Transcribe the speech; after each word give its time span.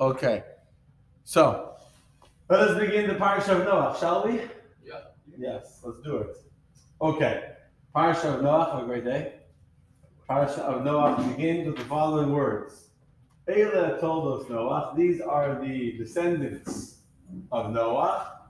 Okay. 0.00 0.42
So, 1.22 1.76
let 2.50 2.60
us 2.60 2.78
begin 2.78 3.06
the 3.06 3.14
Parsha 3.14 3.60
of 3.60 3.64
Noah, 3.64 3.96
shall 3.98 4.26
we? 4.26 4.40
Yeah. 4.84 5.00
Yes, 5.38 5.80
let's 5.84 6.00
do 6.00 6.18
it. 6.18 6.36
Okay. 7.00 7.52
Parsha 7.94 8.34
of 8.34 8.42
Noah, 8.42 8.72
have 8.72 8.82
a 8.82 8.86
great 8.86 9.04
day. 9.04 9.34
Parsha 10.28 10.58
of 10.58 10.84
Noah 10.84 11.22
begins 11.28 11.66
with 11.66 11.76
the 11.76 11.84
following 11.84 12.32
words. 12.32 12.88
Eila 13.48 14.00
told 14.00 14.40
us 14.40 14.50
Noah, 14.50 14.94
these 14.96 15.20
are 15.20 15.60
the 15.62 15.92
descendants 15.96 16.98
of 17.52 17.72
Noah. 17.72 18.40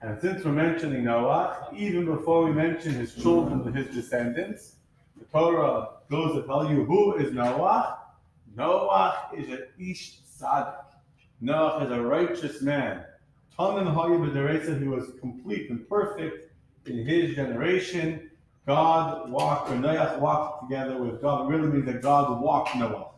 And 0.00 0.18
since 0.20 0.44
we're 0.44 0.52
mentioning 0.52 1.04
Noah, 1.04 1.68
even 1.76 2.06
before 2.06 2.44
we 2.44 2.52
mention 2.52 2.94
his 2.94 3.14
children 3.14 3.62
and 3.66 3.76
his 3.76 3.94
descendants, 3.94 4.76
the 5.18 5.24
Torah 5.26 5.88
goes 6.10 6.40
to 6.40 6.46
tell 6.46 6.70
you 6.70 6.84
who 6.84 7.16
is 7.16 7.32
Noah. 7.32 7.98
Noah 8.56 9.30
is 9.36 9.48
an 9.50 9.66
Ish 9.78 10.20
Tzaddik. 10.40 10.84
Noah 11.40 11.84
is 11.84 11.90
a 11.92 12.00
righteous 12.00 12.62
man. 12.62 13.04
Tanan 13.58 13.94
Hayim 13.94 14.30
B'deresa, 14.30 14.80
he 14.80 14.88
was 14.88 15.12
complete 15.20 15.70
and 15.70 15.88
perfect 15.88 16.52
in 16.86 17.06
his 17.06 17.34
generation. 17.34 18.30
God 18.66 19.30
walked, 19.30 19.70
or 19.70 19.76
Noah 19.76 20.18
walked 20.18 20.68
together 20.68 21.00
with 21.02 21.22
God. 21.22 21.46
It 21.46 21.56
really 21.56 21.68
means 21.68 21.86
that 21.86 22.02
God 22.02 22.40
walked 22.40 22.74
Noah. 22.76 23.10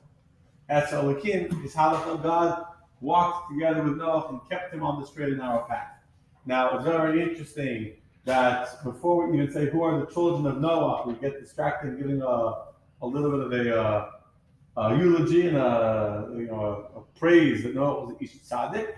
As 0.68 0.92
Elohim, 0.92 1.50
his 1.62 1.74
halakha, 1.74 2.22
God 2.22 2.66
walked 3.00 3.50
together 3.50 3.82
with 3.82 3.96
Noah 3.96 4.28
and 4.28 4.40
kept 4.50 4.74
him 4.74 4.82
on 4.82 5.00
the 5.00 5.06
straight 5.06 5.30
and 5.30 5.38
narrow 5.38 5.64
path. 5.68 5.88
Now, 6.44 6.76
it's 6.76 6.84
very 6.84 7.22
interesting 7.22 7.94
that 8.24 8.82
before 8.84 9.26
we 9.26 9.40
even 9.40 9.52
say 9.52 9.70
who 9.70 9.82
are 9.82 10.00
the 10.00 10.06
children 10.06 10.46
of 10.46 10.60
Noah, 10.60 11.06
we 11.06 11.14
get 11.14 11.40
distracted 11.40 11.96
giving 11.96 12.20
a, 12.20 12.26
a 12.26 13.06
little 13.06 13.30
bit 13.30 13.40
of 13.40 13.52
a, 13.52 13.80
uh, 13.80 14.10
a 14.76 14.96
eulogy 14.96 15.48
and 15.48 15.56
a, 15.56 16.28
you 16.36 16.46
know, 16.46 16.87
praise 17.18 17.62
that 17.62 17.74
Noah 17.74 18.06
was 18.06 18.16
Ish 18.20 18.38
Tzaddik. 18.48 18.94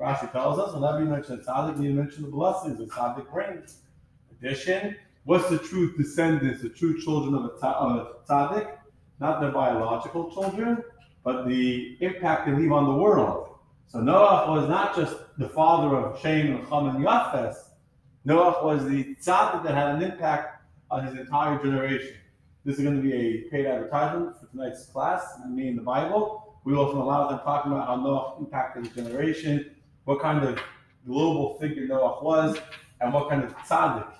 Rashi 0.00 0.32
tells 0.32 0.58
us 0.58 0.74
whenever 0.74 0.98
you 1.00 1.06
mention 1.06 1.34
a 1.34 1.38
tzaddik, 1.38 1.80
you 1.82 1.94
mention 1.94 2.22
the 2.22 2.28
blessings 2.28 2.78
that 2.78 2.88
tzaddik 2.88 3.30
brings. 3.32 3.82
Addition, 4.32 4.96
what's 5.24 5.48
the 5.48 5.58
true 5.58 5.96
descendants, 5.96 6.62
the 6.62 6.70
true 6.70 7.00
children 7.00 7.34
of 7.34 7.44
a, 7.44 7.66
of 7.66 7.96
a 7.96 8.28
tzaddik? 8.28 8.78
Not 9.20 9.40
their 9.40 9.52
biological 9.52 10.32
children, 10.32 10.82
but 11.22 11.46
the 11.46 11.96
impact 12.00 12.46
they 12.46 12.52
leave 12.52 12.72
on 12.72 12.86
the 12.86 13.00
world. 13.00 13.54
So 13.86 14.00
Noah 14.00 14.50
was 14.50 14.68
not 14.68 14.96
just 14.96 15.16
the 15.38 15.48
father 15.48 15.94
of 15.96 16.20
Shem 16.20 16.56
and 16.56 16.66
Ham 16.66 16.88
and 16.88 17.04
Yafes. 17.04 17.54
Noah 18.24 18.64
was 18.64 18.84
the 18.84 19.14
tzaddik 19.16 19.62
that 19.62 19.74
had 19.74 19.94
an 19.94 20.02
impact 20.02 20.64
on 20.90 21.06
his 21.06 21.16
entire 21.16 21.62
generation. 21.62 22.14
This 22.64 22.78
is 22.78 22.82
going 22.82 22.96
to 22.96 23.02
be 23.02 23.12
a 23.12 23.42
paid 23.50 23.66
advertisement 23.66 24.36
for 24.38 24.46
tonight's 24.46 24.86
class, 24.86 25.24
me 25.48 25.68
in 25.68 25.76
the 25.76 25.82
Bible. 25.82 26.41
We 26.64 26.74
spend 26.74 26.98
a 26.98 27.02
lot 27.02 27.22
of 27.22 27.30
time 27.30 27.44
talking 27.44 27.72
about 27.72 27.88
how 27.88 27.96
Noah 27.96 28.36
impacted 28.38 28.86
his 28.86 28.94
generation, 28.94 29.74
what 30.04 30.20
kind 30.20 30.44
of 30.44 30.60
global 31.04 31.58
figure 31.58 31.88
Noah 31.88 32.22
was, 32.22 32.56
and 33.00 33.12
what 33.12 33.28
kind 33.28 33.42
of 33.42 33.56
tzaddik 33.58 34.12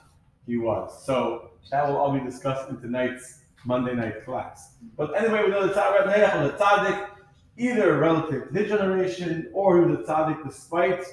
he 0.46 0.56
was. 0.56 1.04
So 1.06 1.52
that 1.70 1.86
will 1.86 1.96
all 1.96 2.12
be 2.12 2.24
discussed 2.24 2.68
in 2.68 2.80
tonight's 2.80 3.42
Monday 3.64 3.94
night 3.94 4.24
class. 4.24 4.74
But 4.96 5.16
anyway, 5.16 5.44
we 5.44 5.50
know 5.50 5.68
the 5.68 5.72
tzaddik 5.72 6.06
was 6.06 6.50
a 6.50 6.56
tzaddik, 6.56 7.08
either 7.56 7.98
relative 7.98 8.48
to 8.48 8.58
his 8.58 8.68
generation 8.68 9.48
or 9.52 9.78
he 9.78 9.84
was 9.84 10.00
a 10.00 10.02
tzaddik 10.02 10.42
despite 10.44 11.04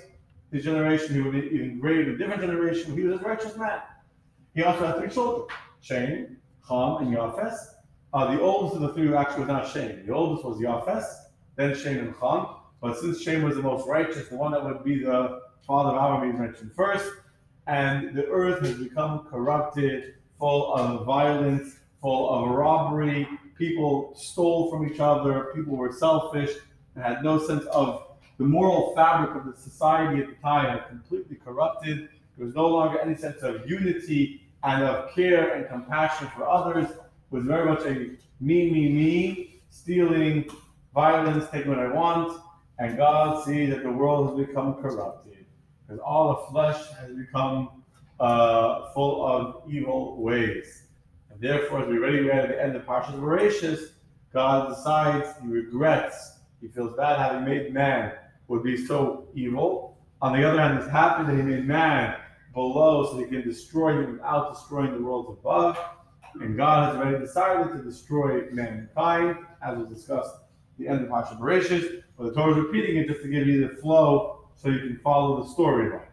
his 0.52 0.64
generation. 0.64 1.14
He 1.14 1.22
would 1.22 1.34
be 1.34 1.48
even 1.54 1.80
greater, 1.80 2.12
a 2.12 2.18
different 2.18 2.42
generation. 2.42 2.96
He 2.96 3.04
was 3.04 3.22
a 3.22 3.24
righteous 3.24 3.56
man. 3.56 3.82
He 4.56 4.64
also 4.64 4.88
had 4.88 4.98
three 4.98 5.10
children: 5.10 5.48
Shem, 5.82 6.38
Ham, 6.68 6.98
and 7.02 7.16
Yafes. 7.16 7.56
Uh, 8.12 8.36
the 8.36 8.42
oldest 8.42 8.76
of 8.76 8.82
the 8.82 8.94
three 8.94 9.14
actually 9.14 9.42
was 9.42 9.48
not 9.50 9.68
Shem. 9.72 10.06
The 10.06 10.14
oldest 10.14 10.44
was 10.44 10.58
Yafes, 10.60 11.06
then 11.56 11.76
Shem 11.76 12.00
and 12.00 12.16
Ham. 12.22 12.48
But 12.82 12.98
since 12.98 13.22
Shem 13.22 13.44
was 13.44 13.56
the 13.56 13.62
most 13.62 13.88
righteous, 13.88 14.30
the 14.30 14.36
one 14.36 14.52
that 14.52 14.64
would 14.64 14.84
be 14.84 15.04
the 15.04 15.42
father 15.68 15.98
of 15.98 16.16
Abraham 16.16 16.34
is 16.34 16.40
mentioned 16.40 16.72
first, 16.76 17.12
and 17.68 18.16
the 18.16 18.26
earth 18.28 18.66
has 18.66 18.76
become 18.76 19.28
corrupted, 19.30 20.16
full 20.40 20.74
of 20.74 21.06
violence, 21.06 21.76
full 22.02 22.30
of 22.30 22.50
robbery. 22.50 23.28
People 23.58 24.14
stole 24.16 24.72
from 24.72 24.90
each 24.90 25.00
other. 25.00 25.52
People 25.54 25.76
were 25.76 25.92
selfish 25.92 26.52
and 26.96 27.04
had 27.04 27.24
no 27.24 27.38
sense 27.46 27.66
of 27.66 28.06
the 28.38 28.46
moral 28.46 28.96
fabric 28.96 29.36
of 29.36 29.46
the 29.46 29.62
society 29.62 30.22
at 30.22 30.30
the 30.30 30.36
time 30.36 30.66
had 30.66 30.88
completely 30.88 31.36
corrupted. 31.36 32.10
There 32.38 32.46
was 32.46 32.56
no 32.56 32.68
longer 32.68 32.98
any 33.00 33.18
sense 33.18 33.42
of 33.42 33.70
unity 33.70 34.42
and 34.64 34.82
of 34.84 35.14
care 35.14 35.56
and 35.56 35.68
compassion 35.68 36.30
for 36.36 36.48
others. 36.48 36.88
Was 37.32 37.44
very 37.44 37.70
much 37.70 37.84
a 37.86 37.94
me, 38.40 38.72
me, 38.72 38.90
me, 38.90 39.62
stealing, 39.70 40.50
violence, 40.94 41.46
taking 41.52 41.70
what 41.70 41.80
I 41.80 41.92
want. 41.92 42.42
And 42.80 42.98
God 42.98 43.44
sees 43.44 43.70
that 43.70 43.84
the 43.84 43.92
world 43.92 44.30
has 44.40 44.48
become 44.48 44.82
corrupted 44.82 45.46
because 45.86 46.00
all 46.00 46.30
the 46.30 46.52
flesh 46.52 46.82
has 47.00 47.12
become 47.12 47.84
uh, 48.20 48.92
full 48.94 49.26
of 49.26 49.64
evil 49.70 50.22
ways. 50.22 50.84
And 51.30 51.42
therefore, 51.42 51.82
as 51.82 51.88
we 51.88 51.98
already 51.98 52.22
read 52.22 52.46
at 52.46 52.50
the 52.50 52.62
end 52.62 52.76
of 52.76 52.86
Parshas 52.86 53.20
Bereshis, 53.20 53.92
God 54.34 54.70
decides, 54.70 55.30
he 55.42 55.48
regrets, 55.48 56.40
he 56.62 56.68
feels 56.68 56.96
bad 56.96 57.18
having 57.18 57.46
made 57.46 57.74
man 57.74 58.14
would 58.48 58.64
be 58.64 58.86
so 58.86 59.28
evil. 59.34 59.98
On 60.22 60.34
the 60.34 60.48
other 60.48 60.62
hand, 60.62 60.80
he's 60.80 60.90
happy 60.90 61.24
that 61.24 61.36
he 61.36 61.42
made 61.42 61.66
man 61.66 62.16
below 62.54 63.06
so 63.06 63.18
he 63.18 63.26
can 63.26 63.42
destroy 63.42 64.02
him 64.02 64.14
without 64.14 64.54
destroying 64.54 64.94
the 64.94 65.02
worlds 65.02 65.30
above. 65.40 65.78
And 66.36 66.58
God 66.58 66.90
has 66.90 66.96
already 66.96 67.20
decided 67.20 67.74
to 67.74 67.84
destroy 67.84 68.50
mankind, 68.52 69.38
as 69.62 69.78
was 69.78 69.90
discussed 69.90 70.36
the 70.80 70.88
end 70.88 71.02
of 71.02 71.10
Parshas 71.10 71.40
Bereshis. 71.40 72.04
But 72.18 72.26
the 72.26 72.34
Torah 72.34 72.52
is 72.52 72.58
repeating 72.58 72.98
it 72.98 73.08
just 73.08 73.22
to 73.22 73.28
give 73.28 73.48
you 73.48 73.68
the 73.68 73.76
flow 73.76 74.48
so 74.56 74.70
you 74.70 74.80
can 74.80 75.00
follow 75.04 75.44
the 75.44 75.50
storyline. 75.50 76.08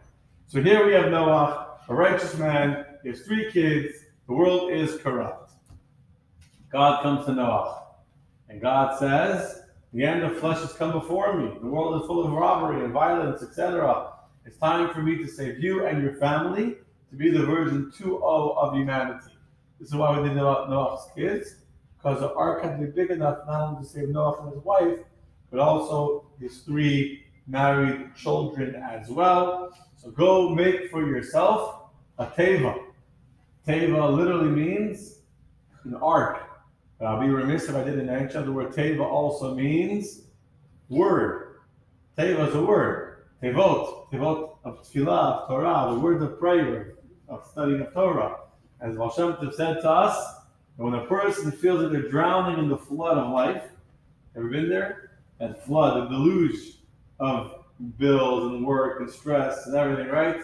So 0.47 0.61
here 0.61 0.85
we 0.85 0.93
have 0.93 1.09
Noah, 1.09 1.77
a 1.89 1.95
righteous 1.95 2.37
man. 2.37 2.85
He 3.03 3.09
has 3.09 3.21
three 3.21 3.51
kids. 3.51 3.93
The 4.27 4.33
world 4.33 4.71
is 4.71 4.97
corrupt. 4.97 5.53
God 6.69 7.01
comes 7.01 7.25
to 7.25 7.33
Noah, 7.33 7.83
and 8.49 8.61
God 8.61 8.99
says, 8.99 9.61
The 9.93 10.03
end 10.03 10.23
of 10.23 10.37
flesh 10.37 10.59
has 10.59 10.73
come 10.73 10.91
before 10.91 11.37
me. 11.37 11.57
The 11.61 11.67
world 11.67 12.01
is 12.01 12.07
full 12.07 12.25
of 12.25 12.31
robbery 12.31 12.83
and 12.83 12.91
violence, 12.91 13.41
etc. 13.41 14.11
It's 14.45 14.57
time 14.57 14.93
for 14.93 15.01
me 15.01 15.17
to 15.17 15.27
save 15.27 15.59
you 15.59 15.85
and 15.85 16.01
your 16.01 16.15
family 16.15 16.75
to 17.09 17.15
be 17.15 17.31
the 17.31 17.45
version 17.45 17.91
2.0 17.97 18.57
of 18.57 18.73
humanity. 18.73 19.36
This 19.79 19.89
is 19.89 19.95
why 19.95 20.19
we 20.19 20.27
did 20.27 20.35
Noah's 20.35 21.07
kids, 21.15 21.55
because 21.97 22.19
the 22.19 22.33
ark 22.33 22.63
had 22.63 22.79
to 22.79 22.85
be 22.85 22.91
big 22.91 23.11
enough 23.11 23.39
not 23.45 23.69
only 23.69 23.83
to 23.83 23.89
save 23.89 24.09
Noah 24.09 24.37
from 24.37 24.51
his 24.51 24.63
wife, 24.63 24.99
but 25.51 25.59
also 25.59 26.25
his 26.39 26.59
three 26.59 27.23
married 27.47 28.15
children 28.15 28.75
as 28.75 29.09
well. 29.09 29.71
So 29.95 30.11
go 30.11 30.49
make 30.49 30.89
for 30.89 31.05
yourself 31.07 31.91
a 32.17 32.25
teva. 32.25 32.79
Teva 33.67 34.15
literally 34.15 34.49
means 34.49 35.19
an 35.83 35.95
ark. 35.95 36.43
But 36.99 37.05
I'll 37.05 37.21
be 37.21 37.29
remiss 37.29 37.69
if 37.69 37.75
I 37.75 37.83
didn't 37.83 38.07
mention 38.07 38.45
the 38.45 38.51
word 38.51 38.73
teva 38.73 39.05
also 39.05 39.53
means 39.53 40.23
word. 40.89 41.59
Teva 42.17 42.49
is 42.49 42.55
a 42.55 42.61
word. 42.61 43.25
Tevot, 43.43 44.09
tevot 44.11 44.57
of 44.63 44.81
tefillah, 44.81 45.43
of 45.43 45.47
Torah, 45.47 45.93
the 45.93 45.99
word 45.99 46.21
of 46.23 46.39
prayer, 46.39 46.95
of 47.29 47.45
studying 47.45 47.81
of 47.81 47.93
Torah. 47.93 48.37
As 48.81 48.95
Baal 48.95 49.11
Shem 49.11 49.33
Tov 49.33 49.53
said 49.53 49.81
to 49.81 49.89
us, 49.89 50.15
that 50.77 50.83
when 50.83 50.93
a 50.93 51.05
person 51.05 51.51
feels 51.51 51.81
that 51.81 51.91
they're 51.91 52.09
drowning 52.09 52.59
in 52.59 52.69
the 52.69 52.77
flood 52.77 53.17
of 53.17 53.31
life, 53.31 53.63
ever 54.35 54.47
been 54.47 54.69
there? 54.69 55.11
That 55.39 55.65
flood, 55.65 56.03
the 56.03 56.09
deluge 56.09 56.77
of 57.19 57.63
bills 57.97 58.51
and 58.51 58.65
work 58.65 58.99
and 58.99 59.09
stress 59.09 59.65
and 59.67 59.75
everything, 59.75 60.07
right? 60.07 60.41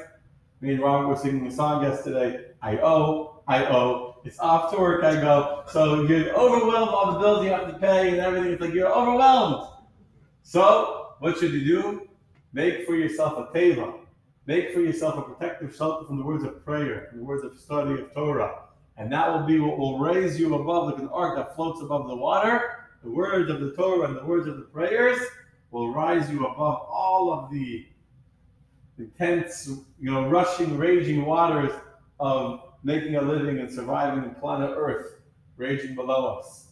Me 0.62 0.74
and 0.74 0.82
Robert 0.82 1.08
were 1.08 1.16
singing 1.16 1.46
a 1.48 1.52
song 1.52 1.84
yesterday. 1.84 2.46
I 2.62 2.78
owe, 2.78 3.42
I 3.48 3.66
owe. 3.66 4.16
It's 4.24 4.40
off 4.40 4.72
to 4.72 4.80
work, 4.80 5.04
I 5.04 5.16
go. 5.16 5.64
So 5.68 6.04
you're 6.04 6.34
overwhelmed 6.34 6.90
all 6.90 7.14
the 7.14 7.20
bills 7.20 7.44
you 7.44 7.52
have 7.52 7.68
to 7.68 7.78
pay 7.78 8.12
and 8.12 8.20
everything. 8.20 8.54
It's 8.54 8.62
like 8.62 8.74
you're 8.74 8.94
overwhelmed. 8.94 9.68
So 10.44 11.16
what 11.20 11.38
should 11.38 11.52
you 11.52 11.66
do? 11.66 12.09
Make 12.53 12.86
for 12.86 12.96
yourself 12.96 13.38
a 13.38 13.58
teva. 13.58 14.00
Make 14.45 14.73
for 14.73 14.81
yourself 14.81 15.17
a 15.17 15.22
protective 15.22 15.75
shelter 15.75 16.05
from 16.05 16.17
the 16.17 16.23
words 16.23 16.43
of 16.43 16.66
prayer, 16.66 17.07
from 17.09 17.19
the 17.19 17.23
words 17.23 17.45
of 17.45 17.57
study 17.57 17.93
of 17.93 18.13
Torah. 18.13 18.63
And 18.97 19.11
that 19.11 19.31
will 19.31 19.45
be 19.45 19.59
what 19.59 19.78
will 19.78 19.99
raise 19.99 20.40
you 20.40 20.53
above 20.55 20.91
like 20.91 20.99
an 20.99 21.09
ark 21.09 21.37
that 21.37 21.55
floats 21.55 21.81
above 21.81 22.07
the 22.07 22.16
water. 22.16 22.87
The 23.03 23.09
words 23.09 23.49
of 23.49 23.61
the 23.61 23.72
Torah 23.72 24.07
and 24.07 24.17
the 24.17 24.25
words 24.25 24.47
of 24.47 24.57
the 24.57 24.63
prayers 24.63 25.19
will 25.72 25.93
rise 25.93 26.29
you 26.29 26.45
above 26.45 26.81
all 26.90 27.34
of 27.34 27.51
the 27.51 27.85
intense, 28.97 29.67
you 29.99 30.11
know, 30.11 30.28
rushing, 30.28 30.78
raging 30.78 31.25
waters 31.25 31.72
of 32.19 32.61
making 32.84 33.16
a 33.16 33.22
living 33.22 33.59
and 33.59 33.72
surviving 33.72 34.23
on 34.23 34.35
planet 34.35 34.72
Earth, 34.75 35.22
raging 35.57 35.95
below 35.95 36.37
us. 36.37 36.67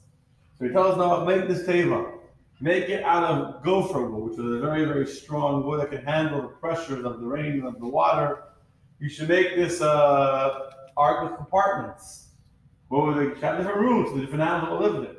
So 0.60 0.66
he 0.66 0.72
tells 0.72 0.98
Noah, 0.98 1.26
make 1.26 1.48
this 1.48 1.66
teva. 1.66 2.21
Make 2.62 2.90
it 2.90 3.04
out 3.04 3.24
of 3.24 3.64
gopher 3.64 4.08
wood, 4.08 4.30
which 4.30 4.40
is 4.40 4.46
a 4.46 4.60
very, 4.60 4.86
very 4.86 5.08
strong 5.08 5.66
wood 5.66 5.82
that 5.82 5.90
can 5.90 6.06
handle 6.06 6.44
the 6.44 6.50
pressures 6.50 7.04
of 7.04 7.20
the 7.20 7.26
rain 7.26 7.54
and 7.54 7.64
of 7.64 7.80
the 7.80 7.88
water. 7.88 8.44
You 9.00 9.10
should 9.10 9.30
make 9.30 9.56
this 9.56 9.82
uh, 9.82 10.70
ark 10.96 11.24
with 11.28 11.38
compartments. 11.38 12.28
What 12.90 13.06
were 13.06 13.14
the 13.16 13.30
different 13.34 13.78
rooms, 13.78 14.14
the 14.14 14.22
different 14.22 14.44
animals 14.44 14.82
lived 14.82 15.10
in. 15.10 15.16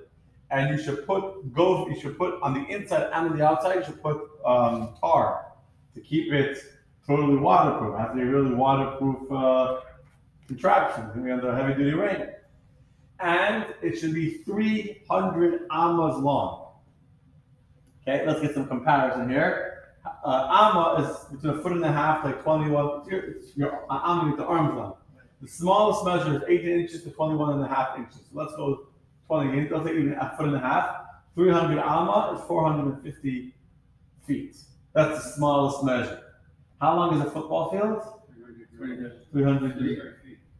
and 0.52 0.70
you 0.70 0.84
should 0.84 1.04
put 1.04 1.52
go. 1.52 1.88
You 1.88 1.98
should 1.98 2.16
put 2.16 2.40
on 2.42 2.54
the 2.54 2.64
inside 2.68 3.10
and 3.12 3.30
on 3.30 3.36
the 3.36 3.44
outside. 3.44 3.76
You 3.76 3.84
should 3.86 4.02
put 4.02 4.20
um, 4.44 4.94
tar 5.00 5.46
to 5.94 6.00
keep 6.00 6.32
it 6.32 6.58
totally 7.04 7.38
waterproof. 7.38 7.96
To 7.96 8.14
be 8.14 8.22
really 8.22 8.54
waterproof 8.54 9.32
uh, 9.32 9.80
contraption. 10.46 11.04
Under 11.28 11.56
heavy 11.56 11.74
duty 11.74 11.96
rain, 11.96 12.28
and 13.18 13.66
it 13.82 13.98
should 13.98 14.14
be 14.14 14.44
300 14.44 15.66
amas 15.72 16.22
long. 16.22 16.71
Okay, 18.06 18.26
let's 18.26 18.40
get 18.40 18.54
some 18.54 18.66
comparison 18.66 19.30
here. 19.30 19.84
Uh, 20.24 20.48
amma 20.50 21.02
is 21.02 21.24
between 21.30 21.58
a 21.58 21.62
foot 21.62 21.72
and 21.72 21.84
a 21.84 21.92
half, 21.92 22.24
like 22.24 22.42
21. 22.42 23.08
Your, 23.08 23.34
your 23.54 23.86
amma 23.90 24.30
with 24.30 24.38
the 24.38 24.44
arms 24.44 24.76
length. 24.76 24.96
The 25.40 25.48
smallest 25.48 26.04
measure 26.04 26.36
is 26.36 26.42
18 26.48 26.80
inches 26.80 27.02
to 27.04 27.10
21 27.10 27.54
and 27.54 27.64
a 27.64 27.68
half 27.68 27.98
inches. 27.98 28.16
So 28.16 28.30
let's 28.32 28.54
go 28.56 28.86
20 29.26 29.58
inches. 29.58 29.72
Let's 29.72 29.86
say 29.86 29.92
even 29.96 30.14
a 30.14 30.34
foot 30.36 30.46
and 30.46 30.56
a 30.56 30.60
half. 30.60 30.96
300 31.34 31.78
amma 31.78 32.36
is 32.38 32.46
450 32.46 33.54
feet. 34.26 34.56
That's 34.92 35.24
the 35.24 35.30
smallest 35.30 35.84
measure. 35.84 36.22
How 36.80 36.96
long 36.96 37.14
is 37.20 37.26
a 37.26 37.30
football 37.30 37.70
field? 37.70 38.02
300, 39.32 39.76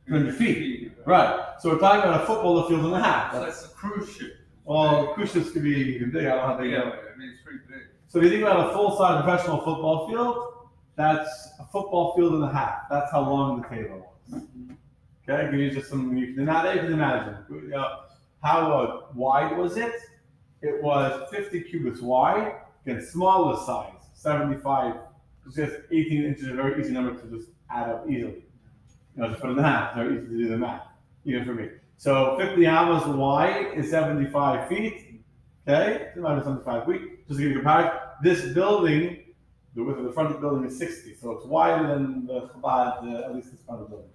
300 0.07 0.35
feet. 0.37 0.93
Right. 1.05 1.45
So 1.61 1.71
we're 1.71 1.79
talking 1.79 2.09
about 2.09 2.23
a 2.23 2.27
football 2.27 2.69
field 2.69 2.85
and 2.85 2.95
a 2.95 3.03
half. 3.03 3.33
So 3.33 3.41
that's 3.41 3.65
a 3.65 3.69
cruise 3.69 4.11
ship. 4.17 4.37
Well, 4.65 5.17
ships 5.27 5.51
could 5.51 5.63
be 5.63 5.71
even 5.97 6.11
big. 6.11 6.27
I 6.27 6.31
don't 6.31 6.39
know 6.39 6.47
how 6.47 6.57
they 6.57 6.69
Yeah, 6.69 6.83
go. 6.83 6.91
I 6.91 7.19
mean, 7.19 7.31
it's 7.31 7.43
pretty 7.43 7.61
big. 7.69 7.83
So 8.09 8.19
if 8.19 8.25
you 8.25 8.31
think 8.31 8.43
about 8.43 8.71
a 8.71 8.73
full-size 8.73 9.23
professional 9.23 9.59
football 9.59 10.09
field, 10.09 10.69
that's 10.97 11.49
a 11.59 11.65
football 11.65 12.15
field 12.15 12.35
and 12.35 12.45
a 12.45 12.53
half. 12.53 12.89
That's 12.91 13.11
how 13.11 13.23
long 13.23 13.63
the 13.63 13.69
teva 13.69 13.99
was. 13.99 14.43
Okay, 15.29 15.51
give 15.51 15.61
you 15.61 15.71
just 15.71 15.89
some. 15.89 16.17
You 16.17 16.35
can 16.35 16.45
now 16.45 16.71
you 16.71 16.81
can 16.81 16.93
imagine. 16.93 17.37
Know, 17.49 18.01
how 18.43 18.73
uh, 18.73 19.01
wide 19.15 19.57
was 19.57 19.77
it? 19.77 19.95
It 20.63 20.83
was 20.83 21.29
50 21.31 21.63
cubits 21.63 22.01
wide. 22.01 22.57
Again, 22.85 23.05
smaller 23.05 23.57
size, 23.65 23.93
75. 24.15 24.97
It's 25.47 25.57
just 25.57 25.77
18 25.91 26.25
inches, 26.25 26.49
a 26.49 26.55
very 26.55 26.81
easy 26.81 26.93
number 26.93 27.21
to 27.21 27.37
just 27.37 27.51
add 27.71 27.89
up 27.89 28.05
easily. 28.09 28.45
You 29.17 29.23
know, 29.23 29.29
just 29.29 29.41
put 29.41 29.51
in 29.51 29.59
half. 29.59 29.95
Very 29.95 30.19
easy 30.19 30.27
to 30.27 30.39
do 30.39 30.49
the 30.49 30.59
math, 30.59 30.87
even 31.25 31.45
for 31.45 31.55
me. 31.55 31.69
So 32.03 32.37
50 32.37 32.67
amas 32.67 33.07
wide 33.07 33.75
is 33.77 33.89
75 33.91 34.69
feet. 34.69 35.23
Okay, 35.69 36.09
75 36.17 36.85
feet. 36.85 37.29
Just 37.29 37.39
to 37.39 37.45
give 37.45 37.53
you 37.53 37.61
a 37.61 37.63
comparison, 37.63 37.93
this 38.25 38.53
building, 38.55 39.19
the 39.77 39.85
width 39.85 40.01
of 40.01 40.07
the 40.07 40.13
front 40.13 40.31
of 40.31 40.35
the 40.35 40.41
building 40.41 40.65
is 40.69 40.77
60, 40.79 41.15
so 41.15 41.31
it's 41.31 41.47
wider 41.47 41.87
than 41.87 42.27
the 42.27 42.49
Chabad, 42.49 43.05
uh, 43.05 43.27
at 43.27 43.37
least 43.37 43.53
this 43.53 43.61
front 43.63 43.83
of 43.83 43.87
the 43.89 43.95
building. 43.95 44.11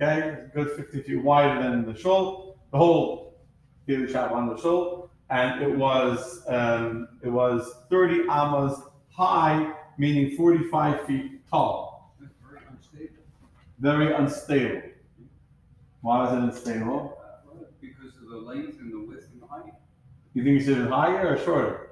Okay, 0.00 0.28
it's 0.28 0.50
a 0.50 0.56
good 0.56 0.70
50 0.78 1.02
feet 1.02 1.22
wider 1.22 1.62
than 1.62 1.84
the 1.84 1.94
shul, 1.94 2.56
the 2.72 2.78
whole 2.78 3.34
daily 3.86 4.10
shop 4.10 4.32
on 4.32 4.48
the 4.48 4.56
shul, 4.56 5.10
and 5.28 5.62
it 5.62 5.76
was 5.76 6.42
um, 6.48 7.08
it 7.22 7.28
was 7.28 7.70
30 7.90 8.30
amas 8.30 8.80
high, 9.10 9.74
meaning 9.98 10.34
45 10.38 11.04
feet 11.04 11.46
tall. 11.50 12.16
Very 12.18 12.62
unstable. 12.70 13.22
Very 13.78 14.14
unstable. 14.14 14.93
Why 16.04 16.26
is 16.26 16.32
it 16.34 16.38
unstable? 16.38 17.16
Because 17.80 18.14
of 18.20 18.28
the 18.28 18.36
length 18.36 18.78
and 18.78 18.92
the 18.92 19.08
width 19.08 19.26
and 19.32 19.40
the 19.40 19.46
height. 19.46 19.72
You 20.34 20.44
think 20.44 20.60
it 20.60 20.64
should 20.64 20.76
have 20.76 20.84
been 20.84 20.92
higher 20.92 21.34
or 21.34 21.38
shorter? 21.38 21.88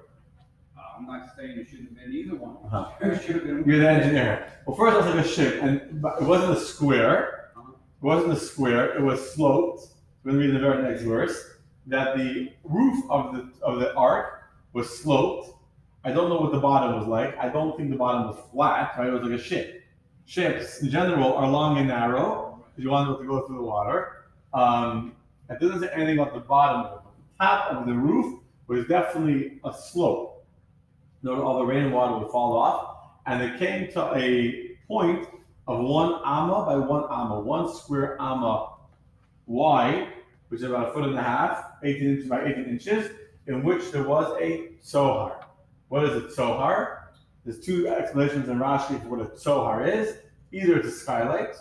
Uh, 0.76 0.82
I'm 0.98 1.06
not 1.06 1.34
saying 1.34 1.58
it 1.58 1.66
shouldn't 1.70 1.88
have 1.88 1.98
been 1.98 2.12
either 2.12 2.36
one. 2.36 2.58
Uh-huh. 2.66 2.90
It 3.10 3.22
should 3.22 3.36
have 3.36 3.44
been. 3.44 3.64
You're 3.64 3.78
the 3.78 3.88
engineer. 3.88 4.52
Well, 4.66 4.76
first 4.76 4.96
it 4.96 4.98
was 4.98 5.14
like 5.14 5.24
a 5.24 5.28
ship, 5.28 5.62
and 5.62 5.80
it 6.20 6.24
wasn't 6.24 6.58
a 6.58 6.60
square. 6.60 7.52
It 7.56 8.04
wasn't 8.04 8.34
a 8.34 8.36
square. 8.36 8.94
It 8.98 9.00
was 9.00 9.32
sloped. 9.32 9.94
We're 10.24 10.32
going 10.32 10.42
to 10.42 10.46
read 10.48 10.56
the 10.56 10.60
very 10.60 10.82
next 10.82 11.04
verse 11.04 11.54
that 11.86 12.14
the 12.14 12.52
roof 12.64 13.02
of 13.08 13.32
the 13.32 13.50
of 13.62 13.80
the 13.80 13.94
ark 13.94 14.42
was 14.74 14.90
sloped. 14.90 15.56
I 16.04 16.12
don't 16.12 16.28
know 16.28 16.36
what 16.36 16.52
the 16.52 16.60
bottom 16.60 16.98
was 16.98 17.08
like. 17.08 17.38
I 17.38 17.48
don't 17.48 17.78
think 17.78 17.88
the 17.88 17.96
bottom 17.96 18.26
was 18.26 18.36
flat. 18.52 18.92
Right? 18.98 19.08
It 19.08 19.12
was 19.12 19.22
like 19.22 19.40
a 19.40 19.42
ship. 19.42 19.84
Ships 20.26 20.82
in 20.82 20.90
general 20.90 21.32
are 21.32 21.48
long 21.48 21.78
and 21.78 21.88
narrow 21.88 22.51
because 22.72 22.84
you 22.84 22.90
want 22.90 23.08
them 23.08 23.18
to 23.18 23.26
go 23.26 23.46
through 23.46 23.56
the 23.56 23.62
water. 23.62 24.24
Um, 24.54 25.14
it 25.50 25.60
doesn't 25.60 25.80
say 25.80 25.90
anything 25.94 26.18
about 26.18 26.34
the 26.34 26.40
bottom 26.40 26.80
of 26.80 26.92
it. 26.96 27.02
The 27.38 27.44
top 27.44 27.72
of 27.72 27.86
the 27.86 27.92
roof 27.92 28.40
was 28.66 28.86
definitely 28.86 29.60
a 29.64 29.72
slope. 29.72 30.46
No, 31.22 31.42
all 31.42 31.58
the 31.58 31.64
rainwater 31.64 32.18
would 32.18 32.30
fall 32.30 32.56
off, 32.56 32.96
and 33.26 33.42
it 33.42 33.58
came 33.58 33.92
to 33.92 34.16
a 34.16 34.76
point 34.88 35.28
of 35.68 35.84
one 35.84 36.20
amma 36.24 36.64
by 36.66 36.76
one 36.76 37.04
amma, 37.04 37.40
one 37.40 37.72
square 37.72 38.20
amma 38.20 38.74
wide, 39.46 40.08
which 40.48 40.60
is 40.60 40.64
about 40.64 40.90
a 40.90 40.92
foot 40.92 41.04
and 41.04 41.16
a 41.16 41.22
half, 41.22 41.64
18 41.84 42.08
inches 42.08 42.28
by 42.28 42.44
18 42.44 42.64
inches, 42.64 43.10
in 43.46 43.62
which 43.62 43.90
there 43.92 44.02
was 44.02 44.36
a 44.40 44.70
sohar. 44.82 45.44
What 45.88 46.04
is 46.04 46.16
a 46.16 46.40
sohar? 46.40 46.98
There's 47.44 47.60
two 47.60 47.88
explanations 47.88 48.48
in 48.48 48.58
Rashi 48.58 49.00
for 49.02 49.08
what 49.08 49.20
a 49.20 49.30
sohar 49.30 49.86
is. 49.86 50.16
Either 50.52 50.78
it's 50.78 50.88
a 50.88 50.92
skylight, 50.92 51.54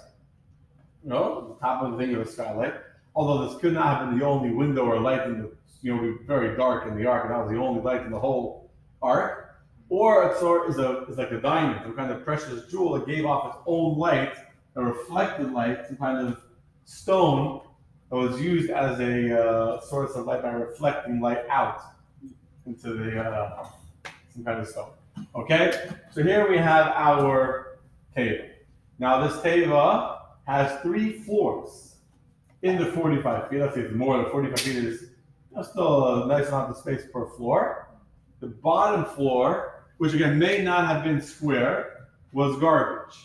you 1.04 1.10
know, 1.10 1.56
the 1.60 1.66
top 1.66 1.84
of 1.84 1.92
the 1.92 1.98
thing 1.98 2.16
of 2.16 2.22
a 2.22 2.28
skylight. 2.28 2.74
Although 3.16 3.48
this 3.48 3.60
could 3.60 3.74
not 3.74 3.98
have 3.98 4.10
been 4.10 4.20
the 4.20 4.26
only 4.26 4.52
window 4.52 4.86
or 4.86 5.00
light 5.00 5.26
in 5.28 5.42
the, 5.42 5.52
you 5.82 5.96
know, 5.96 6.18
very 6.26 6.56
dark 6.56 6.88
in 6.88 6.96
the 6.96 7.06
ark, 7.06 7.26
and 7.26 7.34
that 7.34 7.40
was 7.40 7.52
the 7.52 7.58
only 7.58 7.82
light 7.82 8.04
in 8.04 8.12
the 8.12 8.20
whole 8.20 8.72
ark. 9.02 9.60
Or 9.90 10.24
a 10.24 10.36
sohar 10.36 10.70
is 10.70 10.78
a 10.78 11.04
is 11.06 11.18
like 11.18 11.32
a 11.32 11.42
diamond, 11.42 11.82
some 11.84 11.94
kind 11.94 12.12
of 12.12 12.24
precious 12.24 12.72
jewel 12.72 12.94
that 12.94 13.06
gave 13.06 13.26
off 13.26 13.56
its 13.56 13.64
own 13.66 13.98
light, 13.98 14.34
a 14.76 14.84
reflected 14.84 15.52
light, 15.52 15.86
some 15.88 15.98
kind 15.98 16.26
of 16.26 16.42
stone 16.86 17.62
that 18.10 18.16
was 18.16 18.40
used 18.40 18.70
as 18.70 19.00
a 19.02 19.38
uh, 19.38 19.82
source 19.82 20.16
of 20.16 20.26
light 20.26 20.44
by 20.44 20.52
reflecting 20.52 21.20
light 21.20 21.44
out 21.50 21.82
into 22.66 22.94
the 22.94 23.20
uh, 23.20 23.68
some 24.34 24.46
kind 24.46 24.62
of 24.62 24.68
stone. 24.68 24.92
Okay, 25.36 25.74
so 26.12 26.24
here 26.24 26.50
we 26.50 26.58
have 26.58 26.88
our 26.88 27.80
teva. 28.16 28.50
Now 28.98 29.28
this 29.28 29.38
teva 29.42 30.21
has 30.52 30.82
three 30.82 31.14
floors 31.14 31.96
in 32.62 32.78
the 32.78 32.86
45 32.88 33.50
feet. 33.50 33.60
Let's 33.60 33.76
see, 33.76 33.82
it's 33.82 33.96
more 33.96 34.18
than 34.18 34.30
45 34.32 34.60
feet 34.60 34.76
is 34.76 35.10
still 35.64 36.24
a 36.24 36.28
nice 36.28 36.50
amount 36.50 36.72
of 36.72 36.78
space 36.78 37.04
per 37.12 37.28
floor. 37.30 37.88
The 38.42 38.48
bottom 38.48 39.06
floor, 39.06 39.86
which 39.98 40.14
again 40.14 40.38
may 40.38 40.62
not 40.62 40.88
have 40.88 41.04
been 41.04 41.22
square, 41.22 42.08
was 42.34 42.60
garbage. 42.60 43.18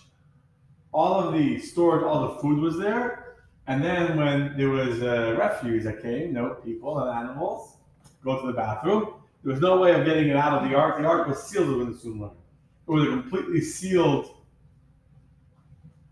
All 0.92 1.20
of 1.20 1.34
the 1.34 1.58
storage, 1.58 2.04
all 2.04 2.28
the 2.28 2.40
food 2.40 2.60
was 2.60 2.78
there. 2.78 3.36
And 3.66 3.82
then 3.82 4.16
when 4.16 4.56
there 4.56 4.68
was 4.68 5.02
a 5.02 5.34
refuse 5.34 5.84
that 5.84 6.02
came, 6.02 6.32
no 6.32 6.54
people 6.64 7.00
and 7.00 7.18
animals, 7.18 7.78
go 8.22 8.40
to 8.40 8.46
the 8.46 8.52
bathroom. 8.52 9.14
There 9.42 9.52
was 9.52 9.60
no 9.60 9.80
way 9.80 9.92
of 9.92 10.06
getting 10.06 10.28
it 10.28 10.36
out 10.36 10.62
of 10.62 10.68
the 10.68 10.76
ark. 10.76 10.98
The 10.98 11.04
ark 11.04 11.26
was 11.26 11.42
sealed 11.42 11.68
within 11.68 11.92
the 11.92 11.98
soon. 11.98 12.22
It 12.22 12.90
was 12.90 13.04
a 13.04 13.10
completely 13.10 13.60
sealed 13.60 14.30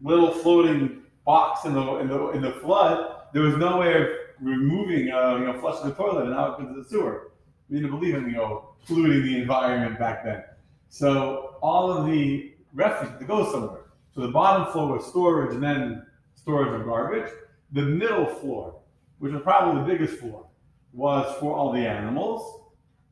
little 0.02 0.32
floating 0.32 1.03
box 1.24 1.64
in 1.64 1.74
the 1.74 1.96
in 1.96 2.08
the 2.08 2.30
in 2.30 2.42
the 2.42 2.52
flood. 2.52 3.22
There 3.32 3.42
was 3.42 3.56
no 3.56 3.78
way 3.78 4.00
of 4.00 4.08
removing, 4.40 5.10
uh, 5.10 5.36
you 5.36 5.46
know, 5.46 5.58
flushing 5.60 5.88
the 5.88 5.94
toilet 5.94 6.26
and 6.26 6.34
out 6.34 6.60
into 6.60 6.74
the 6.74 6.88
sewer. 6.88 7.32
We 7.68 7.80
didn't 7.80 7.98
believe 7.98 8.14
in, 8.14 8.26
you 8.26 8.32
know, 8.32 8.74
polluting 8.86 9.22
the 9.22 9.40
environment 9.40 9.98
back 9.98 10.24
then. 10.24 10.44
So 10.88 11.56
all 11.62 11.90
of 11.90 12.06
the 12.06 12.52
refuse 12.74 13.18
to 13.18 13.24
go 13.24 13.50
somewhere. 13.50 13.80
So 14.14 14.20
the 14.20 14.28
bottom 14.28 14.72
floor 14.72 14.96
was 14.96 15.06
storage 15.06 15.54
and 15.54 15.62
then 15.62 16.06
storage 16.34 16.80
of 16.80 16.86
garbage. 16.86 17.30
The 17.72 17.82
middle 17.82 18.26
floor, 18.26 18.80
which 19.18 19.32
was 19.32 19.42
probably 19.42 19.80
the 19.80 19.98
biggest 19.98 20.20
floor, 20.20 20.46
was 20.92 21.34
for 21.40 21.56
all 21.56 21.72
the 21.72 21.80
animals. 21.80 22.60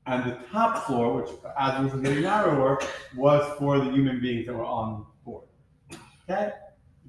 And 0.06 0.30
the 0.30 0.36
top 0.50 0.84
floor, 0.86 1.14
which 1.14 1.30
as 1.58 1.78
it 1.78 1.92
was 1.92 2.02
getting 2.02 2.22
narrower, 2.22 2.80
was 3.16 3.56
for 3.58 3.78
the 3.78 3.90
human 3.90 4.20
beings 4.20 4.46
that 4.46 4.54
were 4.54 4.64
on 4.64 5.06
board. 5.24 5.44
Okay? 6.28 6.52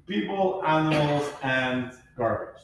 People, 0.06 0.62
animals, 0.66 1.30
and 1.42 1.92
garbage. 2.16 2.60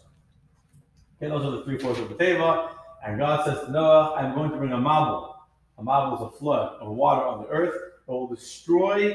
Okay, 1.17 1.31
those 1.31 1.45
are 1.45 1.51
the 1.53 1.65
three 1.65 1.79
floors 1.79 1.99
of 1.99 2.09
the 2.11 2.15
teva. 2.15 2.71
And 3.05 3.19
God 3.19 3.45
says 3.47 3.65
to 3.65 3.71
Noah, 3.71 4.15
I'm 4.17 4.35
going 4.35 4.51
to 4.51 4.57
bring 4.59 4.73
a 4.73 4.77
mabul. 4.77 5.35
A 5.79 5.83
mabul 5.83 6.17
is 6.17 6.35
a 6.35 6.39
flood 6.39 6.77
of 6.81 6.95
water 6.95 7.23
on 7.23 7.43
the 7.43 7.49
earth 7.49 7.75
that 8.07 8.13
will 8.13 8.27
destroy 8.27 9.15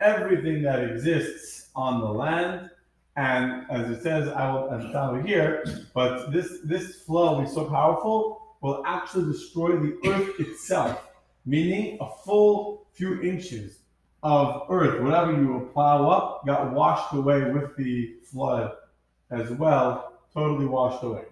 everything 0.00 0.62
that 0.62 0.84
exists 0.84 1.70
on 1.74 2.00
the 2.00 2.06
land. 2.06 2.70
And 3.16 3.68
as 3.70 3.90
it 3.90 4.02
says, 4.02 4.28
I 4.28 4.52
will, 4.52 4.70
as 4.70 4.84
it's 4.84 4.94
over 4.94 5.20
here, 5.22 5.64
but 5.94 6.32
this, 6.32 6.58
this 6.64 7.02
flow 7.02 7.36
will 7.36 7.42
be 7.42 7.48
so 7.48 7.64
powerful, 7.64 8.56
will 8.60 8.82
actually 8.86 9.32
destroy 9.32 9.76
the 9.76 9.96
earth 10.06 10.40
itself, 10.40 11.08
meaning 11.44 11.98
a 12.00 12.08
full 12.24 12.86
few 12.92 13.20
inches 13.22 13.78
of 14.24 14.66
earth, 14.70 15.02
whatever 15.02 15.32
you 15.32 15.70
plow 15.74 16.08
up, 16.08 16.46
got 16.46 16.72
washed 16.72 17.12
away 17.12 17.50
with 17.50 17.76
the 17.76 18.14
flood 18.24 18.72
as 19.30 19.50
well, 19.50 20.14
totally 20.32 20.64
washed 20.64 21.04
away. 21.04 21.24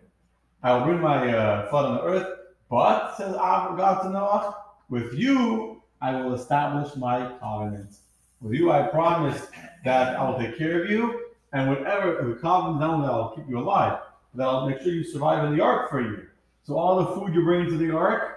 I 0.63 0.75
will 0.75 0.85
bring 0.85 1.01
my 1.01 1.35
uh, 1.35 1.71
flood 1.71 1.87
on 1.87 1.95
the 1.97 2.03
earth, 2.03 2.39
but, 2.71 3.17
says 3.17 3.35
God 3.35 4.03
to 4.03 4.11
Noah, 4.11 4.57
with 4.91 5.15
you 5.15 5.83
I 6.03 6.21
will 6.21 6.35
establish 6.35 6.95
my 6.95 7.33
covenant. 7.41 7.95
With 8.43 8.53
you 8.53 8.71
I 8.71 8.83
promise 8.83 9.47
that 9.87 10.17
I 10.17 10.29
will 10.29 10.39
take 10.39 10.59
care 10.59 10.85
of 10.85 10.91
you, 10.91 11.29
and 11.55 11.71
whatever 11.71 12.29
the 12.29 12.35
covenant, 12.41 12.81
not 12.81 12.91
only 12.91 13.09
I'll 13.09 13.35
keep 13.35 13.49
you 13.49 13.59
alive, 13.59 14.01
but 14.35 14.47
I'll 14.47 14.69
make 14.69 14.83
sure 14.83 14.93
you 14.93 15.03
survive 15.03 15.45
in 15.47 15.57
the 15.57 15.65
ark 15.65 15.89
for 15.89 16.01
a 16.01 16.05
year. 16.05 16.33
So 16.65 16.77
all 16.77 16.99
the 16.99 17.15
food 17.15 17.35
you 17.35 17.43
bring 17.43 17.65
into 17.65 17.79
the 17.79 17.97
ark 17.97 18.37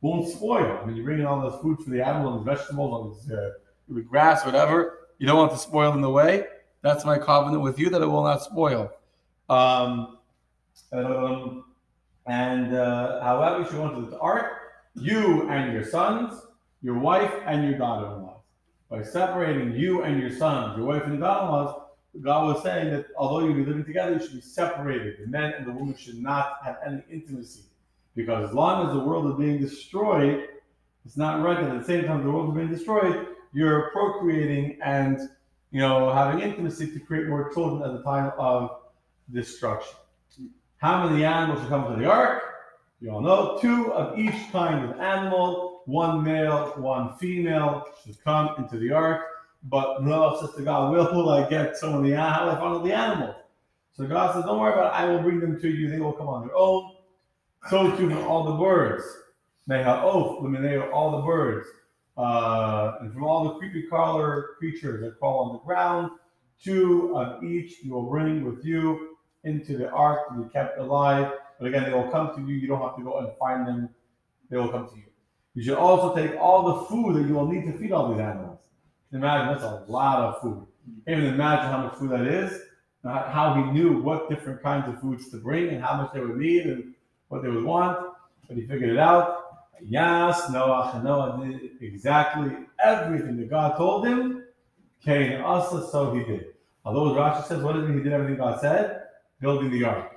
won't 0.00 0.28
spoil. 0.28 0.78
I 0.80 0.86
mean, 0.86 0.96
you 0.96 1.02
bring 1.02 1.18
in 1.18 1.26
all 1.26 1.50
this 1.50 1.60
food 1.60 1.80
for 1.80 1.90
the 1.90 2.06
animals, 2.06 2.44
vegetables, 2.44 2.92
all 2.92 3.08
this 3.10 3.30
uh, 3.30 3.50
the 3.88 4.02
grass, 4.02 4.44
whatever. 4.44 5.08
You 5.18 5.26
don't 5.26 5.38
want 5.38 5.52
to 5.52 5.58
spoil 5.58 5.92
in 5.92 6.00
the 6.00 6.10
way. 6.10 6.44
That's 6.82 7.04
my 7.04 7.18
covenant 7.18 7.62
with 7.62 7.78
you 7.78 7.90
that 7.90 8.02
it 8.02 8.06
will 8.06 8.24
not 8.24 8.42
spoil. 8.42 8.92
Um, 9.48 10.18
um, 10.92 11.64
and 12.26 12.74
uh, 12.74 13.22
however, 13.22 13.60
you 13.60 13.66
should 13.66 13.80
into 13.80 14.10
the 14.10 14.18
ark, 14.18 14.52
you 14.94 15.48
and 15.48 15.72
your 15.72 15.84
sons, 15.84 16.40
your 16.82 16.98
wife 16.98 17.32
and 17.46 17.64
your 17.64 17.78
daughter-in-laws. 17.78 18.40
By 18.90 19.02
separating 19.02 19.74
you 19.74 20.02
and 20.02 20.20
your 20.20 20.30
sons, 20.30 20.76
your 20.76 20.86
wife 20.86 21.02
and 21.04 21.18
daughter-in-laws, 21.18 21.82
God 22.22 22.54
was 22.54 22.62
saying 22.62 22.90
that 22.92 23.06
although 23.16 23.46
you 23.46 23.54
be 23.54 23.64
living 23.64 23.84
together, 23.84 24.14
you 24.14 24.20
should 24.20 24.34
be 24.34 24.40
separated. 24.40 25.16
The 25.20 25.26
men 25.26 25.52
and 25.52 25.66
the 25.66 25.72
woman 25.72 25.96
should 25.96 26.20
not 26.20 26.58
have 26.64 26.78
any 26.86 27.02
intimacy. 27.10 27.64
Because 28.14 28.48
as 28.48 28.54
long 28.54 28.86
as 28.86 28.94
the 28.94 29.00
world 29.00 29.26
is 29.30 29.38
being 29.38 29.60
destroyed, 29.60 30.48
it's 31.04 31.16
not 31.16 31.42
right 31.42 31.60
that 31.60 31.70
at 31.70 31.78
the 31.80 31.84
same 31.84 32.04
time 32.04 32.24
the 32.24 32.30
world 32.30 32.50
is 32.50 32.54
being 32.54 32.70
destroyed, 32.70 33.26
you're 33.52 33.90
procreating 33.90 34.78
and 34.82 35.18
you 35.70 35.80
know 35.80 36.12
having 36.12 36.40
intimacy 36.40 36.90
to 36.92 37.00
create 37.00 37.28
more 37.28 37.52
children 37.52 37.82
at 37.82 37.96
the 37.96 38.02
time 38.02 38.32
of 38.38 38.70
destruction. 39.32 39.96
How 40.78 41.08
many 41.08 41.24
animals 41.24 41.60
should 41.60 41.68
come 41.68 41.90
to 41.92 41.98
the 41.98 42.08
ark? 42.08 42.42
You 43.00 43.10
all 43.10 43.20
know 43.20 43.58
two 43.60 43.92
of 43.92 44.18
each 44.18 44.52
kind 44.52 44.84
of 44.84 44.98
animal, 45.00 45.82
one 45.86 46.22
male, 46.22 46.72
one 46.76 47.16
female 47.16 47.86
should 48.04 48.22
come 48.22 48.54
into 48.58 48.78
the 48.78 48.92
ark. 48.92 49.22
But 49.64 50.04
Noah 50.04 50.38
says 50.40 50.54
to 50.56 50.62
God, 50.62 50.92
Will 50.92 51.12
will 51.14 51.30
I 51.30 51.48
get 51.48 51.76
some 51.76 51.94
of 51.94 52.04
the 52.04 52.12
how 52.12 52.48
I 52.48 52.56
find 52.56 52.86
the 52.86 52.94
animals? 52.94 53.36
So 53.94 54.06
God 54.06 54.34
says, 54.34 54.44
Don't 54.44 54.60
worry 54.60 54.72
about 54.72 54.94
it, 54.94 54.96
I 54.96 55.08
will 55.08 55.22
bring 55.22 55.40
them 55.40 55.60
to 55.60 55.68
you, 55.68 55.90
they 55.90 55.98
will 55.98 56.12
come 56.12 56.28
on 56.28 56.46
their 56.46 56.56
own. 56.56 56.96
So 57.68 57.96
too 57.96 58.18
all 58.22 58.44
the 58.44 58.62
birds. 58.62 59.04
Mehaof, 59.68 60.42
Lumineo, 60.42 60.92
all 60.92 61.20
the 61.20 61.26
birds. 61.26 61.66
Uh, 62.16 62.96
and 63.00 63.12
from 63.12 63.24
all 63.24 63.44
the 63.44 63.54
creepy 63.54 63.82
crawler 63.82 64.50
creatures 64.58 65.02
that 65.02 65.18
crawl 65.18 65.50
on 65.50 65.52
the 65.52 65.58
ground, 65.60 66.10
two 66.62 67.14
of 67.16 67.42
each 67.44 67.82
you 67.82 67.92
will 67.92 68.08
bring 68.08 68.44
with 68.44 68.64
you 68.64 69.16
into 69.44 69.76
the 69.76 69.90
ark 69.90 70.28
to 70.28 70.42
be 70.42 70.48
kept 70.50 70.78
alive. 70.78 71.32
But 71.58 71.68
again, 71.68 71.84
they 71.84 71.92
will 71.92 72.10
come 72.10 72.34
to 72.34 72.40
you. 72.40 72.56
You 72.56 72.68
don't 72.68 72.80
have 72.80 72.96
to 72.96 73.02
go 73.02 73.18
and 73.18 73.28
find 73.38 73.66
them. 73.66 73.88
They 74.50 74.56
will 74.56 74.68
come 74.68 74.88
to 74.88 74.96
you. 74.96 75.02
You 75.54 75.62
should 75.62 75.78
also 75.78 76.14
take 76.14 76.38
all 76.38 76.62
the 76.62 76.84
food 76.86 77.16
that 77.16 77.28
you 77.28 77.34
will 77.34 77.46
need 77.46 77.64
to 77.66 77.78
feed 77.78 77.92
all 77.92 78.12
these 78.12 78.20
animals. 78.20 78.60
Imagine 79.12 79.54
that's 79.54 79.64
a 79.64 79.84
lot 79.88 80.18
of 80.18 80.40
food. 80.42 80.66
Even 81.08 81.24
imagine 81.24 81.70
how 81.70 81.84
much 81.84 81.94
food 81.96 82.10
that 82.10 82.26
is. 82.26 82.60
How 83.04 83.54
he 83.54 83.70
knew 83.72 84.02
what 84.02 84.28
different 84.28 84.62
kinds 84.62 84.88
of 84.88 85.00
foods 85.00 85.30
to 85.30 85.36
bring 85.38 85.68
and 85.68 85.82
how 85.82 85.96
much 85.96 86.12
they 86.12 86.20
would 86.20 86.36
need 86.36 86.66
and 86.66 86.94
what 87.28 87.42
they 87.42 87.48
would 87.48 87.64
want. 87.64 88.14
But 88.48 88.56
he 88.56 88.66
figured 88.66 88.90
it 88.90 88.98
out. 88.98 89.45
Yes, 89.82 90.50
Noah, 90.50 91.00
Noah 91.04 91.44
did 91.44 91.82
exactly 91.82 92.52
everything 92.82 93.36
that 93.36 93.50
God 93.50 93.76
told 93.76 94.06
him. 94.06 94.44
Cain 95.04 95.40
also, 95.40 95.86
so 95.86 96.14
he 96.14 96.24
did. 96.24 96.46
Although 96.84 97.14
Rashi 97.14 97.46
says, 97.46 97.62
what 97.62 97.74
did 97.74 97.88
he 97.90 98.02
did 98.02 98.12
everything 98.12 98.36
God 98.36 98.60
said? 98.60 99.02
Building 99.40 99.70
the 99.70 99.84
ark. 99.84 100.12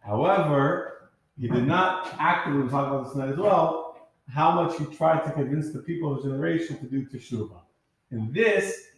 However, 0.00 1.10
he 1.38 1.48
did 1.48 1.66
not 1.66 2.14
actively, 2.18 2.60
we'll 2.60 2.70
talk 2.70 2.88
about 2.88 3.04
this 3.04 3.12
tonight 3.12 3.30
as 3.30 3.38
well, 3.38 3.96
how 4.28 4.50
much 4.52 4.78
he 4.78 4.84
tried 4.86 5.24
to 5.24 5.32
convince 5.32 5.72
the 5.72 5.80
people 5.80 6.12
of 6.12 6.16
his 6.16 6.24
generation 6.24 6.78
to 6.78 6.86
do 6.86 7.06
teshuvah. 7.06 7.62
In 8.10 8.32
this, 8.32 8.88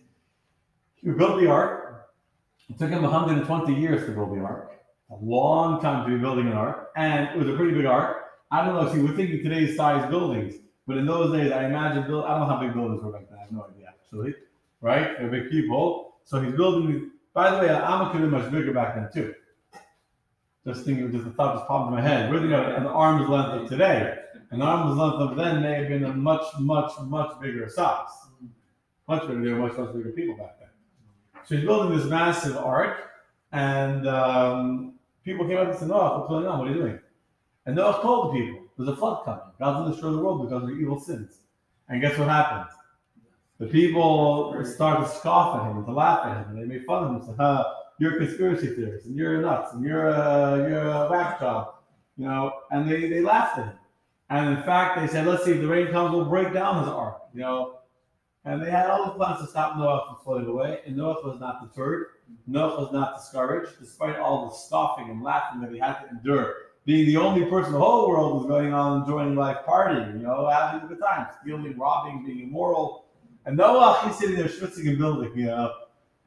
he 0.95 1.11
built 1.11 1.41
the 1.41 1.49
ark. 1.49 2.11
It 2.69 2.79
took 2.79 2.91
him 2.91 3.03
120 3.03 3.75
years 3.75 4.07
to 4.07 4.13
build 4.13 4.37
the 4.37 4.41
ark. 4.41 4.73
A 5.11 5.17
long 5.23 5.81
time 5.81 6.09
to 6.09 6.17
be 6.17 6.21
building 6.21 6.47
an 6.47 6.55
ark. 6.55 6.91
And 6.97 7.29
it 7.29 7.37
was 7.37 7.49
a 7.49 7.57
pretty 7.57 7.75
big 7.75 7.85
ark. 7.85 8.22
I 8.53 8.65
don't 8.65 8.75
know 8.75 8.87
if 8.87 8.95
you 8.95 9.03
would 9.03 9.17
think 9.17 9.31
today's 9.43 9.77
size 9.77 10.09
buildings, 10.11 10.57
but 10.87 10.99
in 10.99 11.07
those 11.07 11.33
days, 11.33 11.51
I 11.51 11.65
imagine, 11.65 12.07
build, 12.07 12.27
I 12.27 12.39
don't 12.39 12.41
know 12.41 12.55
how 12.55 12.61
big 12.61 12.75
buildings 12.75 13.03
were 13.03 13.11
back 13.11 13.27
then. 13.31 13.39
I 13.39 13.43
have 13.43 13.51
no 13.51 13.65
idea, 13.65 13.89
actually. 13.89 14.35
Right? 14.83 15.19
They're 15.19 15.31
big 15.31 15.51
people. 15.51 16.17
So 16.25 16.39
he's 16.39 16.55
building, 16.55 17.13
by 17.33 17.51
the 17.51 17.59
way, 17.59 17.69
Amakir 17.69 18.21
was 18.21 18.31
much 18.31 18.53
bigger 18.53 18.75
back 18.75 18.95
then, 18.95 19.09
too. 19.13 19.35
Just 20.67 20.85
thinking, 20.85 21.11
just 21.11 21.25
the 21.25 21.31
thought 21.31 21.57
just 21.57 21.67
popped 21.67 21.89
in 21.89 21.95
my 21.95 22.03
head. 22.03 22.31
We're 22.31 22.41
thinking 22.41 22.53
of 22.53 22.67
an 22.67 22.87
arm's 22.87 23.27
length 23.27 23.63
of 23.63 23.69
today. 23.71 24.19
An 24.51 24.61
arm's 24.61 24.99
length 24.99 25.17
of 25.17 25.37
then 25.37 25.63
may 25.63 25.73
have 25.79 25.89
been 25.89 26.05
a 26.05 26.13
much, 26.13 26.45
much, 26.59 26.93
much 27.07 27.41
bigger 27.41 27.71
size. 27.71 28.09
Much 29.09 29.23
bigger. 29.23 29.43
They 29.43 29.53
were 29.55 29.67
much, 29.67 29.79
much 29.79 29.95
bigger 29.95 30.11
people 30.11 30.37
back 30.37 30.59
then. 30.59 30.69
So 31.47 31.57
he's 31.57 31.65
building 31.65 31.97
this 31.97 32.07
massive 32.07 32.59
ark, 32.59 32.99
and 33.51 34.07
um, 34.07 34.95
people 35.25 35.49
came 35.49 35.57
up 35.57 35.69
and 35.69 35.79
said, 35.79 35.89
Noah, 35.89 36.19
what's 36.19 36.29
going 36.29 36.47
on? 36.47 36.59
What 36.59 36.69
are 36.69 36.71
you 36.71 36.77
doing? 36.77 36.99
And 37.67 37.77
Noah 37.77 38.01
told 38.03 38.35
the 38.35 38.41
people, 38.41 38.65
there's 38.77 38.89
a 38.89 38.97
flood 38.97 39.25
coming. 39.25 39.45
God's 39.59 39.77
going 39.77 39.87
to 39.87 39.93
destroy 39.93 40.11
the 40.13 40.19
world 40.19 40.43
because 40.43 40.65
of 40.65 40.71
your 40.71 40.81
evil 40.81 40.99
sins. 40.99 41.39
And 41.89 42.01
guess 42.01 42.19
what 42.19 42.29
happened? 42.29 42.69
The 43.59 43.67
people 43.67 44.57
started 44.65 45.05
to 45.05 45.11
scoff 45.11 45.61
at 45.61 45.71
him 45.71 45.77
and 45.77 45.87
to 45.87 45.93
laugh 45.93 46.27
at 46.27 46.39
him, 46.39 46.51
and 46.51 46.59
they 46.59 46.65
made 46.65 46.85
fun 46.85 47.05
of 47.05 47.11
him 47.11 47.17
and 47.17 47.25
said, 47.25 47.37
huh, 47.39 47.65
you're 47.99 48.17
a 48.17 48.27
conspiracy 48.27 48.75
theorist, 48.75 49.07
and 49.07 49.15
you're 49.15 49.41
nuts, 49.41 49.73
and 49.75 49.85
you're 49.85 50.09
a, 50.09 50.57
you're 50.69 50.89
a 50.89 51.09
whack 51.09 51.39
job. 51.39 51.75
You 52.17 52.25
know, 52.25 52.53
and 52.73 52.91
they, 52.91 53.09
they 53.09 53.21
laughed 53.21 53.59
at 53.59 53.67
him. 53.67 53.79
And 54.31 54.59
in 54.59 54.65
fact, 54.65 54.99
they 54.99 55.07
said, 55.07 55.27
let's 55.27 55.45
see 55.45 55.53
if 55.53 55.61
the 55.61 55.69
rain 55.69 55.93
comes, 55.93 56.13
we'll 56.13 56.25
break 56.25 56.53
down 56.53 56.81
his 56.81 56.89
ark. 56.89 57.19
You 57.35 57.41
know, 57.43 57.79
and 58.45 58.61
they 58.61 58.71
had 58.71 58.91
all 58.91 59.05
the 59.05 59.13
plans 59.13 59.41
to 59.41 59.47
stop 59.47 59.77
Noah 59.77 60.07
from 60.09 60.25
floating 60.25 60.49
away, 60.49 60.81
and 60.85 60.97
Noah 60.97 61.23
was 61.23 61.39
not 61.39 61.61
deterred. 61.63 62.07
Noah 62.49 62.81
was 62.81 62.93
not 62.93 63.17
discouraged, 63.17 63.79
despite 63.79 64.19
all 64.19 64.49
the 64.49 64.57
scoffing 64.57 65.11
and 65.11 65.23
laughing 65.23 65.61
that 65.61 65.71
he 65.71 65.79
had 65.79 66.01
to 66.01 66.09
endure. 66.09 66.55
Being 66.85 67.07
the 67.07 67.17
only 67.17 67.45
person 67.47 67.67
in 67.67 67.73
the 67.75 67.79
whole 67.79 68.09
world 68.09 68.35
was 68.37 68.47
going 68.47 68.73
on 68.73 69.03
enjoying 69.03 69.37
life, 69.37 69.59
partying, 69.67 70.15
you 70.15 70.27
know, 70.27 70.49
having 70.49 70.83
a 70.83 70.87
good 70.89 71.01
time, 71.01 71.29
stealing, 71.41 71.79
robbing, 71.79 72.25
being 72.25 72.49
immoral. 72.49 73.05
And 73.45 73.57
Noah, 73.57 74.03
he's 74.05 74.19
sitting 74.19 74.37
there 74.37 74.49
schwitzing 74.49 74.89
and 74.89 74.99
building, 74.99 75.33
you 75.37 75.47
know, 75.47 75.73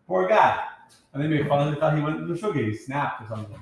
poor 0.08 0.28
guy. 0.28 0.64
And 1.14 1.24
they 1.24 1.28
made 1.28 1.48
fun 1.48 1.68
of 1.68 1.74
him, 1.74 1.80
thought 1.80 1.98
he 1.98 2.04
went 2.04 2.22
into 2.22 2.38
sugar, 2.38 2.64
he 2.64 2.76
snapped 2.76 3.22
or 3.24 3.28
something. 3.28 3.60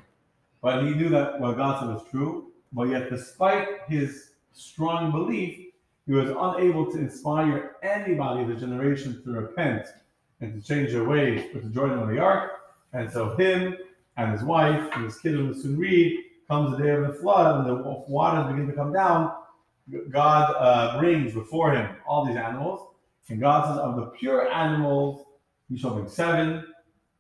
But 0.61 0.83
he 0.83 0.91
knew 0.91 1.09
that 1.09 1.39
what 1.39 1.57
God 1.57 1.79
said 1.79 1.89
was 1.89 2.03
true. 2.09 2.51
But 2.71 2.89
yet, 2.89 3.09
despite 3.09 3.67
his 3.87 4.31
strong 4.53 5.11
belief, 5.11 5.67
he 6.05 6.13
was 6.13 6.29
unable 6.29 6.91
to 6.91 6.97
inspire 6.97 7.75
anybody 7.81 8.43
of 8.43 8.49
the 8.49 8.55
generation 8.55 9.21
to 9.23 9.31
repent 9.31 9.87
and 10.41 10.53
to 10.53 10.67
change 10.67 10.91
their 10.91 11.05
ways, 11.05 11.45
but 11.53 11.63
to 11.63 11.69
join 11.69 11.91
on 11.91 12.13
the 12.13 12.19
ark. 12.19 12.51
And 12.93 13.11
so 13.11 13.35
him 13.35 13.77
and 14.17 14.31
his 14.31 14.43
wife 14.43 14.89
and 14.93 15.05
his 15.05 15.17
kids 15.17 15.37
will 15.37 15.53
soon 15.53 15.77
read, 15.77 16.23
comes 16.47 16.77
the 16.77 16.83
day 16.83 16.89
of 16.91 17.07
the 17.07 17.13
flood, 17.13 17.59
and 17.59 17.69
the 17.69 17.83
waters 18.07 18.51
begin 18.51 18.67
to 18.67 18.73
come 18.73 18.93
down. 18.93 19.33
God 20.09 20.55
uh, 20.57 20.99
brings 20.99 21.33
before 21.33 21.73
him 21.73 21.95
all 22.07 22.25
these 22.25 22.37
animals, 22.37 22.93
and 23.29 23.39
God 23.39 23.67
says, 23.67 23.77
of 23.77 23.95
the 23.95 24.05
pure 24.17 24.51
animals, 24.51 25.25
he 25.69 25.77
shall 25.77 25.93
bring 25.93 26.07
seven. 26.07 26.65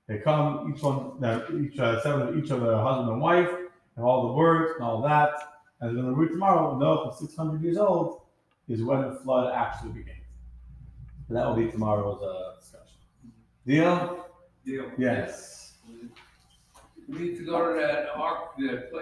They 0.07 0.19
come, 0.19 0.73
each 0.73 0.83
one, 0.83 1.23
uh, 1.23 1.45
each 1.61 1.79
uh, 1.79 2.01
seven 2.01 2.27
of 2.27 2.37
each 2.37 2.51
of 2.51 2.61
the 2.61 2.77
husband 2.77 3.09
and 3.09 3.21
wife, 3.21 3.49
and 3.95 4.05
all 4.05 4.27
the 4.27 4.33
birds 4.33 4.73
and 4.75 4.83
all 4.83 5.01
that. 5.01 5.31
And 5.79 5.97
then 5.97 6.05
the 6.05 6.11
read 6.11 6.29
tomorrow, 6.29 6.77
Noah, 6.77 7.11
for 7.11 7.17
600 7.17 7.61
years 7.61 7.77
old, 7.77 8.21
is 8.67 8.83
when 8.83 9.01
the 9.01 9.15
flood 9.15 9.53
actually 9.53 9.91
begins. 9.91 10.19
And 11.27 11.37
that 11.37 11.47
will 11.47 11.55
be 11.55 11.69
tomorrow's 11.69 12.21
uh, 12.21 12.59
discussion. 12.59 12.97
Deal? 13.65 14.25
Deal. 14.65 14.91
Yes. 14.97 15.73
We 17.07 17.19
need 17.19 17.37
to 17.37 17.45
go 17.45 17.73
to 17.73 17.79
that 17.79 18.09
ark, 18.15 18.55
the 18.57 18.67
place 18.67 18.91